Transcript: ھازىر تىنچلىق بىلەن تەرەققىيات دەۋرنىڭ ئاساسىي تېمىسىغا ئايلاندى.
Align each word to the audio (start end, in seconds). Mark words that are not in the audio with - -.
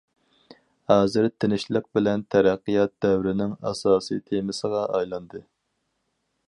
ھازىر 0.91 1.27
تىنچلىق 1.43 1.85
بىلەن 1.97 2.23
تەرەققىيات 2.35 2.95
دەۋرنىڭ 3.07 3.55
ئاساسىي 3.73 4.27
تېمىسىغا 4.31 4.85
ئايلاندى. 4.97 5.45